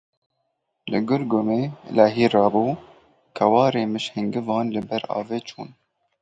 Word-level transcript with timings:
Li 0.91 0.99
Gurgumê 1.09 1.59
lehî 1.95 2.25
rabû, 2.33 2.67
kewarên 3.37 3.89
mêşhingivan 3.93 4.65
li 4.75 4.81
ber 4.89 5.01
avê 5.19 5.39
çûn. 5.47 5.69